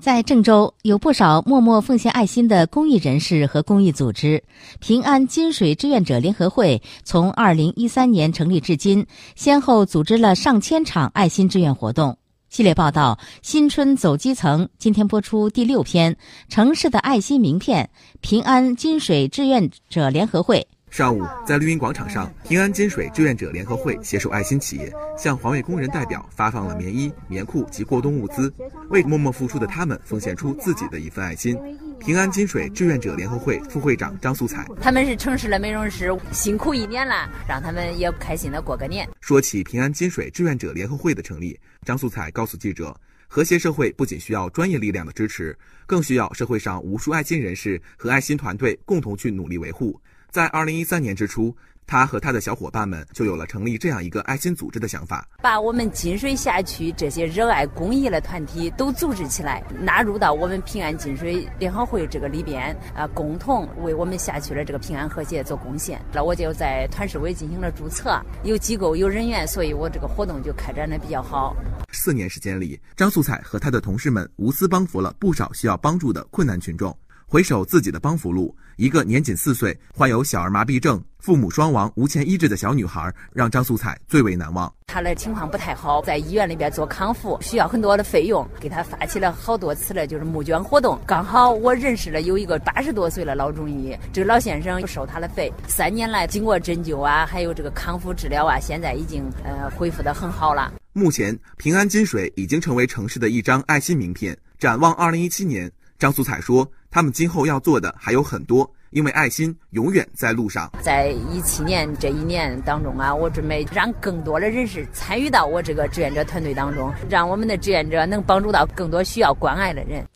[0.00, 4.44] 在郑州，有不少默默奉献爱心的公益人士和公益组织。
[4.78, 12.16] 平安金水志愿者联合会从二零一三年成立至今，先后组织了上千场爱心志愿活动。
[12.48, 16.16] 系列报道《新春走基层》今天播出第六篇：
[16.48, 17.90] 城市的爱心名片——
[18.22, 20.68] 平安金水志愿者联合会。
[20.90, 28.52] 上午，在绿茵广场上，平安金水志愿者联合会携手爱心企业，向环卫工人代表发放了棉衣、棉裤及过冬物资，
[28.88, 31.56] 为默默付出的他们奉献出自己的一份爱心。
[32.00, 50.00] 平安金水志愿者联合会副会长张素彩：“他们是城市的美容师，辛苦一年了，让他们也开心的过个年。”说起平安金水志愿者联合会的成立，张素彩告诉记者：“和谐社会不仅需要专业力量的支持，更需要社会上无数爱心人士和爱心团队共同去努力维护。”
[50.30, 65.98] 在二零一三年之初，他和他的小伙伴们就有了成立这样一个爱心组织的想法，把我们金水辖区这些热爱公益的团体都组织起来，纳入到我们平安金水联合会这个里边，啊，共同为我们辖区的这个平安和谐做贡献。
[66.12, 71.56] 那我就在团市委进行了注册，有机构有人员，所以我这个活动就开展的比较好。
[71.90, 76.94] 四年时间里，张素彩和他的同事们无私帮扶了不少需要帮助的困难群众。
[77.30, 84.72] 回首自己的帮扶路，一个年仅四岁、患有小儿麻痹症、父母双亡、无钱医治的小女孩，让张素彩最为难忘。
[84.86, 90.98] 她的情况不太好，在医院里边做康复，需要很多的费用，给她发起了好多次的就是募捐活动。
[91.06, 95.52] 刚好我认识了有一个八十多岁的老中医，这个老先生收她的费。
[95.66, 100.72] 三年来，经过针灸啊，还有这个康复治疗啊，现在已经呃恢复的很好了。
[100.94, 104.34] 目前，平安金水已经成为城市的一张爱心名片。
[104.58, 105.70] 展望二零一七年。
[105.98, 110.70] 张素彩说：“他们今后要做的还有很多，因为爱心永远在路上。
[110.80, 120.06] 在一七年这一年当中啊，我准备让更多的人士参与到我这个志愿者团队当中，让我们的志愿者能帮助到更多需要关爱的人。”